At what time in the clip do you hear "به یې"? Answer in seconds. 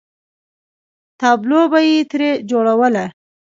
1.71-1.97